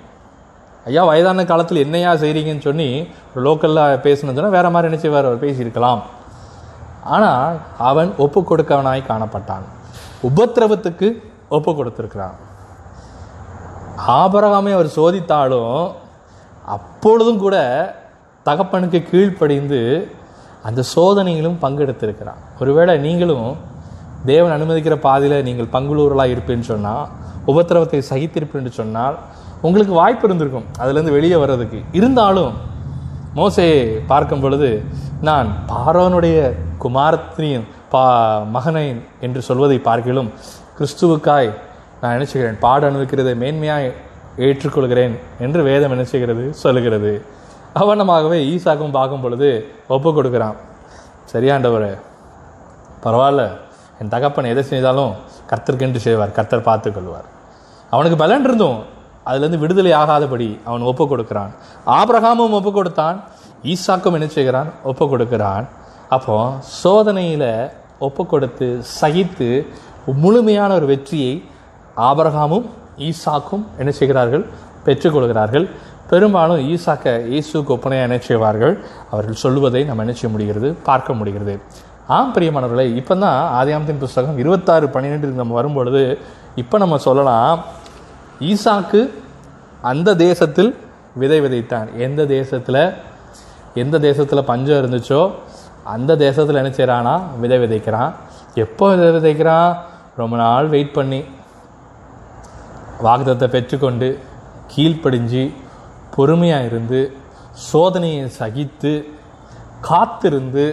ஐயா 0.89 1.03
வயதான 1.11 1.45
காலத்தில் 1.51 1.83
என்னையா 1.85 2.11
செய்கிறீங்கன்னு 2.23 2.67
சொல்லி 2.67 2.89
ஒரு 3.35 3.43
லோக்கலில் 3.47 4.01
பேசணும்னு 4.07 4.37
சொன்னால் 4.39 4.57
வேறு 4.57 4.73
மாதிரி 4.75 4.89
என்ன 4.91 5.01
செய்வார்? 5.05 5.29
அவர் 5.29 5.45
பேசியிருக்கலாம். 5.45 6.03
ஆனால் 7.15 7.57
அவன் 7.91 8.11
ஒப்பு 8.25 8.41
கொடுக்கவனாய் 8.51 9.09
காணப்பட்டான். 9.11 9.65
உபத்திரவத்துக்கு 10.29 11.09
ஒப்பு 11.57 11.73
கொடுத்துருக்கிறான். 11.79 12.37
ஆபரகாமே 14.21 14.73
அவர் 14.77 14.95
சோதித்தாலும் 14.99 15.75
அப்பொழுதும் 16.77 17.43
கூட 17.45 17.57
தகப்பனுக்கு 18.47 19.01
கீழ்ப்படிந்து 19.11 19.81
அந்த 20.69 20.81
சோதனையிலும் 20.95 21.57
பங்கெடுத்திருக்கிறான். 21.63 22.41
ஒருவேளை 22.61 22.93
நீங்களும் 23.07 23.49
தேவன் 24.25 24.55
அனுமதிக்கிற 24.57 24.95
பாதையில் 25.07 25.43
நீங்கள் 25.43 25.73
பங்குலூரலாக 25.73 26.33
இருப்பேன்னு 26.35 26.67
சொன்னால் 26.73 27.09
உபத்திரவத்தை 27.47 28.01
சகித்திருப்பேன்னு 28.11 28.71
சொன்னால் 28.81 29.17
உங்களுக்கு 29.67 29.95
வாய்ப்பு 29.95 30.25
இருந்திருக்கும். 30.27 30.67
அதுலேருந்து 30.79 31.17
வெளியே 31.17 31.37
வர்றதுக்கு. 31.37 31.79
இருந்தாலும் 31.99 32.55
மோசையை 33.37 33.79
பார்க்கும் 34.07 34.41
பொழுது 34.41 34.69
நான் 35.29 35.49
பாரோனுடைய 35.71 36.39
குமாரத்தினின் 36.85 37.67
பா 37.93 38.03
மகனை 38.57 38.87
என்று 39.21 39.41
சொல்வதை 39.43 39.79
பார்க்கிலும் 39.79 40.31
கிறிஸ்துவுக்காய் 40.79 41.51
நான் 42.01 42.15
நினச்சிக்கிறேன் 42.17 42.59
பாட 42.59 42.91
அனுபவிக்கிறதை 42.91 43.35
மேன்மையாக 43.43 43.93
ஏற்றுக்கொள்கிறேன் 44.47 45.15
என்று 45.45 45.61
வேதம் 45.63 45.91
என்ன 45.91 46.05
செய்கிறது? 46.05 46.45
சொல்லுகிறது. 46.55 47.13
அவனமாகவே 47.81 48.39
ஈசாக்கும் 48.55 48.97
பார்க்கும் 48.97 49.23
பொழுது 49.25 49.49
ஒப்பு 49.95 50.11
கொடுக்குறான். 50.17 50.57
சரியாண்டவர் 51.33 51.89
பரவாயில்ல. 53.05 53.45
என் 54.01 54.13
தகப்பன் 54.15 54.51
எதை 54.53 54.63
செய்தாலும் 54.63 55.13
கர்த்தருக்கென்று 55.51 56.01
செய்வார். 56.07 56.37
கர்த்தர் 56.39 56.69
பார்த்துக்கொள்வார் 56.69 57.29
அவனுக்கு 57.91 58.19
பலன் 58.25 58.45
இருந்தும் 58.45 58.79
அதுலேருந்து 59.27 59.59
விடுதலை 59.59 59.93
ஆகாதபடி 59.93 60.49
அவன் 60.65 60.83
ஒப்பு 60.91 61.05
கொடுக்குறான். 61.13 61.53
ஆபிரகாமும் 61.87 62.57
ஒப்பு 62.59 62.73
கொடுத்தான். 62.73 63.17
ஈசாக்கும் 63.73 64.17
என்ன 64.19 64.27
செய்கிறான்? 64.27 64.71
ஒப்பு 64.91 65.09
கொடுக்கிறான். 65.09 65.67
அப்போ 66.09 66.37
சோதனையில் 66.83 67.51
ஒப்பு 67.99 68.23
கொடுத்து 68.27 68.67
சகித்து 69.01 69.49
முழுமையான 70.23 70.71
ஒரு 70.75 70.87
வெற்றியை 70.87 71.33
ஆபரகாமும் 72.09 72.67
ஈசாக்கும் 73.09 73.65
என்ன 73.79 73.91
செய்கிறார்கள்? 74.01 74.45
பெற்றுக்கொள்கிறார்கள் 74.87 75.67
பெரும்பாலும் 76.11 76.61
ஈசாக்க 76.73 77.13
இயேசுக்கு 77.33 77.75
ஒப்பனையாக 77.77 78.09
என்ன 78.09 78.17
செய்வார்கள்? 78.29 78.75
அவர்கள் 79.13 79.43
சொல்லுவதை 79.45 79.81
நம்ம 79.89 80.03
என்ன 80.05 80.15
செய்ய 80.19 80.31
முடிகிறது? 80.35 80.69
பார்க்க 80.89 81.19
முடிகிறது. 81.21 81.55
ஆம் 82.17 82.33
பிரியமானவர்களே 82.37 82.87
இப்போ 83.01 83.15
தான் 83.25 83.39
ஆதியாமத்தின் 83.61 84.03
புஸ்தகம் 84.05 84.41
இருபத்தாறு 84.43 84.87
பன்னிரெண்டு 84.95 85.41
நம்ம 85.43 85.55
வரும்பொழுது 85.59 86.03
இப்போ 86.63 86.77
நம்ம 86.83 86.99
சொல்லலாம் 87.09 87.61
ஈசாக்கு 88.51 89.01
அந்த 89.93 90.15
தேசத்தில் 90.27 90.71
விதை 91.23 91.39
விதைத்தான். 91.45 91.89
எந்த 92.07 92.21
தேசத்தில்? 92.37 92.83
எந்த 93.83 93.97
தேசத்தில் 94.09 94.49
பஞ்சம் 94.51 94.81
இருந்துச்சோ 94.83 95.23
அந்த 95.95 96.13
தேசத்தில் 96.27 96.61
என்ன 96.61 96.71
செய்கிறானா 96.77 97.15
விதை 97.43 97.59
விதைக்கிறான். 97.65 98.13
எப்போ 98.65 98.85
விதை 98.93 99.11
விதைக்கிறான்? 99.17 99.73
ரொம்ப 100.21 100.35
நாள் 100.45 100.67
வெயிட் 100.75 100.97
பண்ணி 100.99 101.21
வாக்குதத்தை 103.07 103.47
பெற்றுக்கொண்டு 103.55 104.09
கீழ்ப்படிஞ்சு 104.73 105.45
பொறுமையாக 106.17 106.69
இருந்து 106.71 107.01
சோதனையை 107.71 108.25
சகித்து 108.41 108.93
காத்திருந்து 109.89 110.67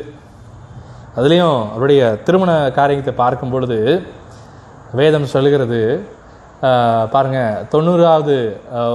அதுலேயும் 1.15 1.59
அவருடைய 1.73 2.01
திருமண 2.25 2.51
காரியத்தை 2.79 3.13
பார்க்கும் 3.21 3.53
பொழுது 3.53 3.77
வேதம் 4.99 5.31
சொல்கிறது 5.33 5.79
பாருங்கள் 6.63 7.09
பாருங்க 7.13 7.39
தொண்ணூறாவது 7.73 8.35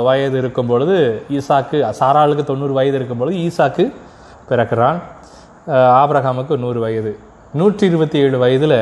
வயது 0.08 0.36
இருக்கும் 0.42 0.70
பொழுது 0.70 0.96
ஈசாக்கு 1.36 1.78
சாராளுக்கு 2.00 2.44
தொண்ணூறு 2.50 2.74
வயது 2.78 2.96
இருக்கும் 2.98 3.20
பொழுது 3.22 3.36
ஈசாக்கு 3.46 3.84
பிறக்கிறான். 4.50 4.98
ஆப்ரஹாமுக்கு 6.02 6.56
நூறு 6.64 6.80
வயது. 6.84 7.12
நூற்றி 7.60 7.84
இருபத்தி 7.90 8.18
ஏழு 8.24 8.36
வயதில் 8.44 8.78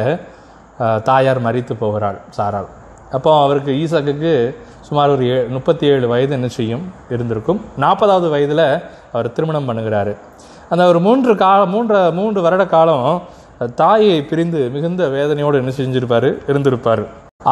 தாயார் 1.08 1.40
மறித்து 1.46 1.74
போகிறாள் 1.82 2.18
சாராள். 2.38 2.68
அப்போ 3.16 3.32
அவருக்கு 3.44 3.72
ஈசாக்குக்கு 3.84 4.34
சுமார் 4.86 5.12
ஒரு 5.14 5.24
ஏ 5.32 5.36
முப்பத்தி 5.56 5.84
ஏழு 5.92 6.06
வயது 6.12 6.32
என்ன 6.36 6.48
செய்யும்? 6.56 6.82
இருந்திருக்கும். 7.14 7.60
நாற்பதாவது 7.82 8.26
வயதில் 8.34 8.66
அவர் 9.14 9.28
திருமணம் 9.36 9.68
பண்ணுகிறாரு. 9.68 10.12
அந்த 10.72 10.82
ஒரு 10.92 11.00
மூன்று 11.06 11.32
கால 11.44 11.60
மூன்று 11.74 11.98
மூன்று 12.18 12.40
வருட 12.46 12.64
காலம் 12.74 13.06
தாயை 13.80 14.18
பிரிந்து 14.30 14.60
மிகுந்த 14.74 15.02
வேதனையோடு 15.16 15.60
என்ன 15.62 15.72
செஞ்சிருப்பார்? 15.78 16.28
இருந்திருப்பார். 16.50 17.02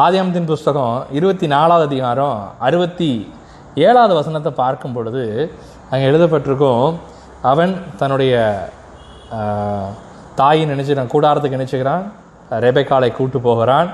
ஆதியாமத்தின் 0.03 0.49
புஸ்தகம் 0.51 0.95
இருபத்தி 1.17 1.47
நாலாவது 1.55 1.85
அதிகாரம் 1.89 2.37
அறுபத்தி 2.67 3.09
ஏழாவது 3.87 4.13
வசனத்தை 4.19 4.51
பார்க்கும் 4.61 4.95
பொழுது 4.95 5.23
அங்கே 5.91 6.05
எழுதப்பட்டிருக்கும் 6.11 6.87
அவன் 7.51 7.73
தன்னுடைய 7.99 8.33
தாயை 10.39 10.63
நினைச்சுக்கிறான் 10.71 11.13
கூடாரத்துக்கு 11.13 11.57
நினைச்சுக்கிறான் 11.59 12.03
ரெபெக்காலை 12.67 13.09
கூட்டு 13.17 13.39
போகிறான். 13.47 13.87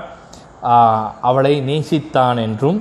அவளை 1.28 1.54
நேசித்தான் 1.68 2.38
என்றும் 2.46 2.80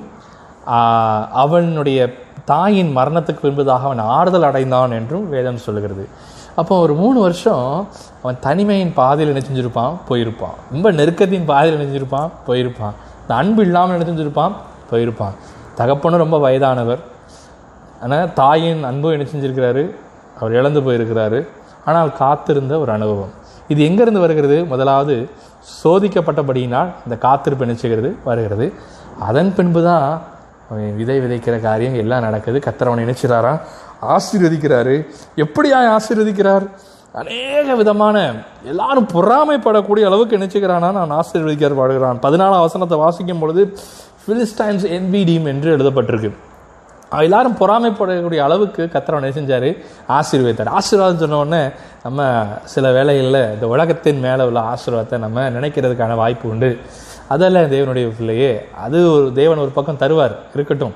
அவனுடைய 1.43 1.99
தாயின் 2.45 2.97
மரணத்துக்கு 2.97 3.41
பின்பதாக 3.43 3.87
அவன் 3.89 3.99
ஆறுதல் 3.99 4.43
அடைந்தான் 4.43 4.91
என்றும் 4.91 5.29
வேதம் 5.29 5.63
சொல்லுகிறது. 5.65 6.07
அப்போ 6.55 6.79
ஒரு 6.79 6.93
மூணு 6.93 7.19
வருஷம் 7.19 7.87
அவன் 8.21 8.39
தனிமையின் 8.39 8.93
பாதையில் 8.93 9.33
நினைச்சிருப்பான் 9.33 9.93
போயிருப்பான். 10.09 10.55
ரொம்ப 10.71 10.91
நெருக்கத்தின் 10.91 11.45
பாதையில் 11.45 11.79
நினைச்சிருப்பான் 11.79 12.29
போயிருப்பான். 12.47 12.95
இந்த 13.21 13.33
அன்பு 13.35 13.61
இல்லாமல் 13.61 14.01
நினைச்சிருப்பான் 14.03 14.53
போயிருப்பான். 14.91 15.35
தகப்பனும் 15.75 16.23
ரொம்ப 16.25 16.37
வயதானவர். 16.37 16.99
ஆனால் 18.03 18.33
தாயின் 18.33 18.83
அன்பும் 18.83 19.11
என்ன 19.11 19.27
செஞ்சுருக்கிறாரு? 19.31 19.83
அவர் 20.39 20.51
இழந்து 20.51 20.81
போயிருக்கிறாரு. 20.81 21.47
ஆனால் 21.85 22.13
காத்திருந்த 22.13 22.79
ஒரு 22.79 22.91
அனுபவம். 22.91 23.31
இது 23.67 23.81
எங்கேருந்து 23.89 24.25
வருகிறது? 24.25 24.65
முதலாவது 24.65 25.29
சோதிக்கப்பட்டபடியினால் 25.83 26.89
இந்த 27.05 27.17
காத்திருப்பு 27.17 27.65
நினைச்சுகிறது 27.65 28.11
வருகிறது. 28.23 28.73
அதன் 29.19 29.55
பின்பு 29.55 29.83
தான் 29.83 30.21
விதை 30.69 31.19
விதைக்கிற 31.19 31.61
காரியம் 31.61 31.93
எல்லாம் 31.93 32.21
நடக்குது. 32.21 32.61
கத்திரவனை 32.65 33.03
நினைச்சிடாரா 33.05 33.59
ஆசீர்வதிக்கிறாரு. 34.01 35.07
எப்படியா 35.35 35.97
ஆசீர்வதிக்கிறார்? 35.97 36.67
அநேக 37.11 37.75
விதமான 37.75 38.33
எல்லாரும் 38.63 39.07
பொறாமைப்படக்கூடிய 39.13 40.05
அளவுக்கு 40.05 40.37
நினைச்சுக்கிறானா? 40.37 40.91
நான் 40.91 41.11
ஆசீர்வதிக்கிறார் 41.11 41.75
பாடுகிறான் 41.75 42.19
பதினாலாம் 42.21 42.59
வசனத்தை 42.59 42.97
வாசிக்கும் 42.97 43.39
பொழுது 43.39 43.73
பிலிஸ்டைன்ஸ் 44.27 44.85
என்பிடியும் 44.97 45.45
என்று 45.45 45.77
எழுதப்பட்டிருக்கு. 45.77 46.33
அவ 47.09 47.23
எல்லாரும் 47.23 47.57
பொறாமைப்படக்கூடிய 47.59 48.37
அளவுக்கு 48.37 48.89
கத்திரவன் 48.93 49.33
என்ன 49.33 49.35
செஞ்சார்? 49.37 49.83
ஆசீர்வதித்தார். 50.09 50.67
ஆசீர்வாதம் 50.67 51.31
சொன்னோடனே 51.31 51.73
நம்ம 52.03 52.45
சில 52.63 52.91
வேலைகளில் 52.91 53.53
இந்த 53.53 53.67
உலகத்தின் 53.67 54.19
மேலே 54.19 54.43
உள்ள 54.43 54.59
ஆசீர்வாதத்தை 54.59 55.17
நம்ம 55.17 55.49
நினைக்கிறதுக்கான 55.49 56.15
வாய்ப்பு 56.15 56.49
உண்டு. 56.49 56.79
அதெல்லாம் 57.33 57.71
தேவனுடைய 57.75 58.05
பிள்ளையே. 58.17 58.51
அது 58.85 58.97
ஒரு 59.15 59.27
தேவன் 59.39 59.63
ஒரு 59.65 59.71
பக்கம் 59.77 60.01
தருவார் 60.03 60.35
இருக்கட்டும். 60.55 60.93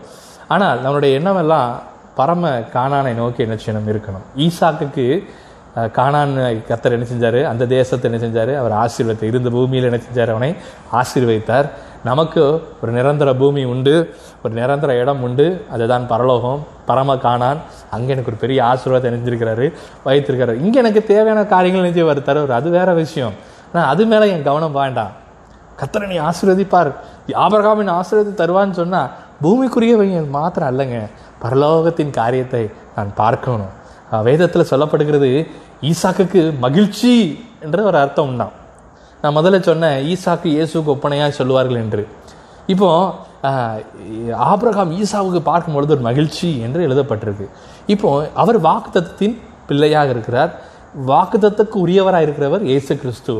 ஆனால் 0.53 0.81
நம்மளுடைய 0.83 1.11
எண்ணமெல்லாம் 1.19 1.69
பரம 2.19 2.49
காணானை 2.75 3.13
நோக்கி 3.21 3.41
என்ன 3.45 3.55
செய்யணும்? 3.61 3.87
இருக்கணும். 3.91 4.25
ஈசாக்குக்கு 4.45 5.05
காணான் 5.97 6.33
கத்தர் 6.67 6.95
என்ன 6.95 7.05
செஞ்சார்? 7.11 7.37
அந்த 7.51 7.63
தேசத்தை 7.77 8.05
என்ன 8.09 8.19
செஞ்சார்? 8.25 8.51
அவர் 8.61 8.73
ஆசீர்வத்தை 8.83 9.27
இருந்த 9.31 9.49
பூமியில் 9.55 9.87
என்ன 9.89 9.99
செஞ்சார்? 10.07 10.31
அவனை 10.33 10.49
ஆசீர்வதித்தார். 10.99 11.69
நமக்கு 12.09 12.41
ஒரு 12.81 12.91
நிரந்தர 12.97 13.29
பூமி 13.41 13.63
உண்டு 13.73 13.95
ஒரு 14.43 14.53
நிரந்தர 14.59 14.91
இடம் 15.01 15.21
உண்டு. 15.27 15.47
அதுதான் 15.75 16.05
பரலோகம் 16.11 16.61
பரம 16.89 17.15
காணான் 17.25 17.59
அங்கே 17.95 18.11
எனக்கு 18.15 18.31
ஒரு 18.33 18.41
பெரிய 18.43 18.59
ஆசீர்வாதத்தை 18.71 19.11
நினைஞ்சிருக்கிறாரு 19.11 19.67
வைத்திருக்கிறாரு. 20.05 20.55
இங்கே 20.65 20.79
எனக்கு 20.83 21.03
தேவையான 21.11 21.43
காரியங்கள் 21.55 21.83
நினைஞ்சு 21.83 22.05
அவர் 22.07 22.27
தருவார். 22.29 22.59
அது 22.59 22.69
வேற 22.77 22.89
விஷயம். 23.03 23.35
ஆனால் 23.73 23.89
அது 23.93 24.05
மேலே 24.13 24.25
என் 24.35 24.47
கவனம் 24.49 24.79
வேண்டாம். 24.81 25.13
கத்தரை 25.79 26.07
நீ 26.07 26.17
ஆசீர்வதிப்பார். 26.27 26.89
ஆபரகாமின் 27.43 27.91
ஆசீர்வதி 27.91 28.33
தருவான்னு 28.41 28.79
சொன்னால் 28.81 29.11
பூமிக்குரியவங்க 29.43 30.19
மாத்திரம் 30.31 30.69
அல்லங்க. 30.71 30.97
பரலோகத்தின் 31.43 32.17
காரியத்தை 32.19 32.63
நான் 32.95 33.11
பார்க்கணும். 33.15 33.71
வேதத்தில் 34.27 34.69
சொல்லப்படுகிறது 34.71 35.29
ஈசாக்குக்கு 35.89 36.41
மகிழ்ச்சி 36.65 37.13
என்ற 37.61 37.77
ஒரு 37.83 37.97
அர்த்தம் 37.97 38.27
உண்டாம் 38.27 38.53
நான் 39.23 39.35
முதல்ல 39.37 39.59
சொன்னேன் 39.61 39.97
ஈசாக்கு 40.11 40.47
இயேசுக்கு 40.55 40.93
ஒப்பனையாக 40.95 41.33
சொல்லுவார்கள் 41.39 41.83
என்று. 41.83 42.03
இப்போ 42.67 42.89
ஆஹ், 43.49 43.79
ஆபிரகாம் 44.49 44.91
ஈசாவுக்கு 44.99 45.41
பார்க்கும் 45.47 45.75
பொழுது 45.75 45.93
ஒரு 45.95 46.01
மகிழ்ச்சி 46.01 46.49
என்று 46.65 46.81
எழுதப்பட்டிருக்கு. 46.87 47.45
இப்போ 47.85 48.09
அவர் 48.33 48.57
வாக்குத்தத்தத்தின் 48.61 49.35
பிள்ளையாக 49.67 50.09
இருக்கிறார். 50.09 50.51
வாக்குத்தத்துக்கு 51.09 51.77
உரியவராக 51.85 52.25
இருக்கிறவர் 52.25 52.63
ஏசு 52.75 52.93
கிறிஸ்து. 53.01 53.33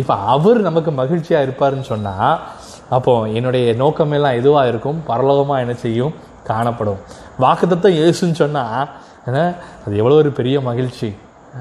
இப்போ 0.00 0.14
அவர் 0.34 0.60
நமக்கு 0.68 0.90
மகிழ்ச்சியாக 1.00 1.46
இருப்பாருன்னு 1.46 1.86
சொன்னால் 1.90 2.38
அப்போது 2.96 3.34
என்னுடைய 3.38 3.66
நோக்கமெல்லாம் 3.82 4.38
எதுவாக 4.40 4.70
இருக்கும்? 4.72 4.98
பரலோகமாக 5.08 5.62
என்ன 5.64 5.74
செய்யும்? 5.84 6.14
காணப்படும். 6.50 7.00
வாக்குத்தத்தம் 7.44 7.98
ஏசுன்னு 8.04 8.38
சொன்னால் 8.42 8.88
அது 9.84 9.96
எவ்வளோ 10.00 10.16
ஒரு 10.22 10.30
பெரிய 10.38 10.56
மகிழ்ச்சி. 10.68 11.08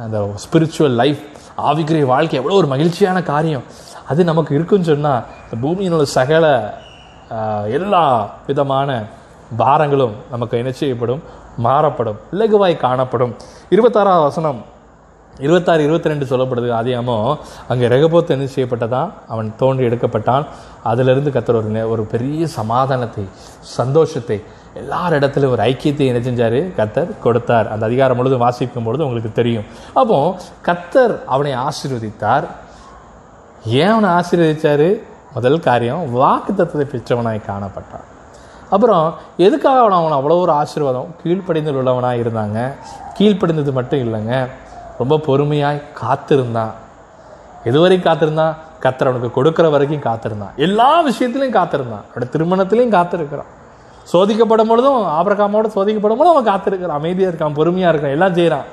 அந்த 0.03 0.17
ஸ்பிரிச்சுவல் 0.43 0.95
லைஃப் 1.01 1.21
ஆவிக்குரிய 1.69 2.05
வாழ்க்கை 2.13 2.37
எவ்வளோ 2.39 2.57
ஒரு 2.61 2.69
மகிழ்ச்சியான 2.73 3.21
காரியம். 3.31 3.65
அது 4.11 4.21
நமக்கு 4.29 4.51
இருக்குன்னு 4.57 4.89
சொன்னால் 4.91 5.23
இந்த 5.43 5.55
பூமியினோட 5.63 6.05
சகல 6.17 6.45
எல்லா 7.77 8.03
விதமான 8.47 8.89
பாரங்களும் 9.61 10.15
நமக்கு 10.33 10.55
என்ன 10.61 10.71
செய்யப்படும்? 10.71 11.21
மாறப்படும். 11.65 12.17
இலகுவாய் 12.35 12.75
காணப்படும். 12.87 13.35
இருபத்தாறாவது 13.75 14.27
வசனம் 14.29 14.59
இருபத்தாறு 15.45 15.81
இருபத்தி 15.87 16.11
ரெண்டு 16.11 16.25
சொல்லப்படுது 16.31 16.69
அதிகமோ 16.79 17.17
அங்கே 17.71 17.87
ரெகபோத் 17.93 18.33
என்ன 18.35 18.45
செய்யப்பட்டதான் 18.55 19.09
அவன் 19.33 19.49
தோன்றி 19.61 19.83
எடுக்கப்பட்டான். 19.89 20.45
அதிலிருந்து 20.91 21.31
கத்தர் 21.35 21.59
ஒரு 21.61 21.83
ஒரு 21.93 22.03
பெரிய 22.13 22.47
சமாதானத்தை 22.59 23.25
சந்தோஷத்தை 23.79 24.37
எல்லார் 24.81 25.17
இடத்துலையும் 25.19 25.53
ஒரு 25.55 25.63
ஐக்கியத்தை 25.69 26.07
என்ன 26.11 26.19
செஞ்சார்? 26.27 26.59
கத்தர் 26.79 27.11
கொடுத்தார். 27.25 27.67
அந்த 27.73 27.83
அதிகாரம் 27.89 28.17
முழுதும் 28.19 28.43
வாசிக்கும் 28.45 28.87
பொழுது 28.87 29.05
உங்களுக்கு 29.05 29.31
தெரியும். 29.41 29.65
அப்போ 30.01 30.17
கத்தர் 30.67 31.15
அவனை 31.25 31.53
ஆசீர்வதித்தார். 31.67 32.45
ஏன் 33.79 33.93
அவனை 33.93 34.09
ஆசீர்வதித்தார் 34.19 34.87
முதல் 35.37 35.65
காரியம் 35.69 36.03
வாக்கு 36.19 36.51
தத்துவத்தை 36.53 36.85
பெற்றவனாய் 36.93 37.47
காணப்பட்டான். 37.49 38.05
அப்புறம் 38.75 39.05
எதுக்காக 39.47 39.79
அவன் 39.81 39.97
அவன் 39.97 40.15
அவ்வளோ 40.19 40.37
ஒரு 40.45 40.53
ஆசீர்வாதம்? 40.61 41.09
கீழ்ப்படிந்து 41.21 41.73
உள்ளவனாக 41.81 42.21
இருந்தாங்க. 42.23 42.59
கீழ்ப்படிந்தது 43.17 43.73
மட்டும் 43.79 44.01
இல்லைங்க. 44.05 44.35
ரொம்ப 44.97 45.15
பொறுமையாய் 45.27 45.81
காத்திருந்தான் 45.93 46.73
எதுவரை 47.65 48.01
காத்திருந்தான் 48.01 48.55
கத்தர் 48.83 49.09
அவனுக்கு 49.09 49.43
கொடுக்குற 49.43 49.69
வரைக்கும் 49.69 49.99
காத்திருந்தான். 49.99 50.53
எல்லா 50.55 51.07
விஷயத்திலையும் 51.07 51.57
காத்திருந்தான். 51.59 52.03
அவனோட 52.09 52.25
திருமணத்திலையும் 52.35 52.95
காத்திருக்கிறான். 52.97 53.51
சோதிக்கப்படும் 54.13 54.69
பொழுதும் 54.71 55.01
ஆபரகாமோட 55.01 55.67
சோதிக்கப்படும் 55.75 56.19
பொழுதும் 56.19 56.35
அவன் 56.35 56.49
காத்திருக்கிறான். 56.51 56.97
அமைதியாக 56.99 57.31
இருக்கான் 57.31 57.53
பொறுமையாக 57.53 57.97
இருக்கான் 57.97 58.15
எல்லாம் 58.17 58.33
செய்கிறான் 58.33 58.67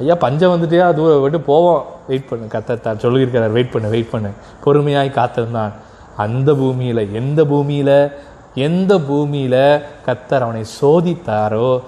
ஐயா 0.00 0.14
பஞ்சம் 0.14 0.52
வந்துட்டியா? 0.52 0.94
தூரம் 0.94 1.20
விட்டு 1.20 1.40
போவோம். 1.40 1.84
வெயிட் 2.08 2.28
பண்ணு 2.28 2.46
கத்தத்தார் 2.46 3.02
சொல்லியிருக்கிறார். 3.04 3.52
வெயிட் 3.52 3.72
பண்ணு 3.72 3.88
வெயிட் 3.88 4.10
பண்ணு. 4.10 4.30
பொறுமையாய் 4.64 5.10
காத்திருந்தான். 5.10 5.72
அந்த 6.16 6.54
பூமியில் 6.54 7.02
எந்த 7.12 7.44
பூமியில் 7.44 8.12
எந்த 8.54 8.98
பூமியில் 8.98 9.82
கத்தர் 10.06 10.44
அவனை 10.46 10.64
சோதித்தாரோ 10.80 11.80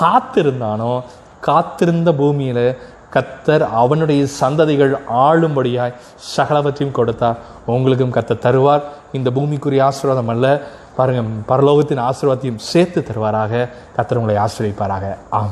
காத்திருந்தானோ 0.00 1.02
காத்திருந்த 1.40 2.14
பூமியில் 2.14 2.76
கத்தர் 3.14 3.60
அவனுடைய 3.60 4.26
சந்ததிகள் 4.40 4.98
ஆளும்படியாய் 5.14 5.94
சகலவற்றையும் 6.36 6.90
கொடுத்தார். 6.90 7.36
உங்களுக்கும் 7.66 8.12
கத்தர் 8.12 8.44
தருவார். 8.46 8.82
இந்த 9.12 9.30
பூமிக்குரிய 9.30 9.82
ஆசீர்வாதம் 9.82 10.28
அல்ல. 10.28 10.60
பாருங்க 10.96 11.22
பரலோகத்தின் 11.48 12.10
ஆசீர்வாதத்தையும் 12.10 12.56
சேர்த்து 12.56 13.04
தருவாராக. 13.06 13.68
கத்தர் 13.96 14.14
உங்களை 14.14 14.42
ஆசிரியப்பாராக 14.42 15.16
ஆமாம் 15.30 15.50